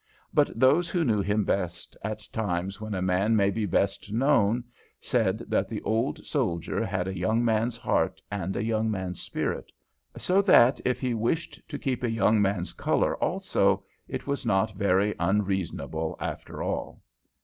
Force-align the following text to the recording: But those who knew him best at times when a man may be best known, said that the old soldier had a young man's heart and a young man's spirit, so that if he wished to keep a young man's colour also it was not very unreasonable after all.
But 0.33 0.59
those 0.59 0.89
who 0.89 1.03
knew 1.05 1.21
him 1.21 1.43
best 1.43 1.95
at 2.03 2.27
times 2.33 2.81
when 2.81 2.95
a 2.95 3.03
man 3.03 3.35
may 3.35 3.51
be 3.51 3.67
best 3.67 4.11
known, 4.11 4.63
said 4.99 5.37
that 5.47 5.69
the 5.69 5.79
old 5.83 6.25
soldier 6.25 6.83
had 6.83 7.07
a 7.07 7.15
young 7.15 7.45
man's 7.45 7.77
heart 7.77 8.19
and 8.31 8.55
a 8.55 8.63
young 8.63 8.89
man's 8.89 9.21
spirit, 9.21 9.71
so 10.17 10.41
that 10.41 10.81
if 10.85 10.99
he 10.99 11.13
wished 11.13 11.61
to 11.69 11.77
keep 11.77 12.01
a 12.01 12.09
young 12.09 12.41
man's 12.41 12.73
colour 12.73 13.15
also 13.17 13.83
it 14.07 14.25
was 14.25 14.43
not 14.43 14.73
very 14.73 15.13
unreasonable 15.19 16.15
after 16.19 16.63
all. 16.63 17.03